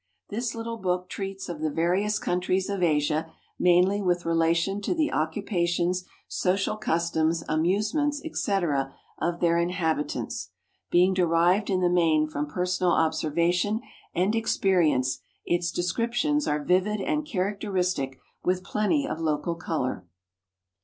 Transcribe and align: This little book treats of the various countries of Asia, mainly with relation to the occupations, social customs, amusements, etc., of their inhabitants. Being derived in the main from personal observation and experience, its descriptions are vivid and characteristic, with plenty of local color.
This 0.29 0.55
little 0.55 0.77
book 0.77 1.09
treats 1.09 1.47
of 1.47 1.61
the 1.61 1.69
various 1.69 2.17
countries 2.17 2.71
of 2.71 2.81
Asia, 2.81 3.31
mainly 3.59 4.01
with 4.01 4.25
relation 4.25 4.81
to 4.81 4.95
the 4.95 5.11
occupations, 5.11 6.05
social 6.27 6.75
customs, 6.75 7.43
amusements, 7.47 8.19
etc., 8.25 8.95
of 9.19 9.41
their 9.41 9.59
inhabitants. 9.59 10.49
Being 10.89 11.13
derived 11.13 11.69
in 11.69 11.81
the 11.81 11.87
main 11.87 12.25
from 12.27 12.47
personal 12.47 12.93
observation 12.93 13.81
and 14.15 14.33
experience, 14.35 15.19
its 15.45 15.69
descriptions 15.71 16.47
are 16.47 16.63
vivid 16.63 16.99
and 16.99 17.23
characteristic, 17.23 18.17
with 18.43 18.63
plenty 18.63 19.07
of 19.07 19.19
local 19.19 19.53
color. 19.53 20.07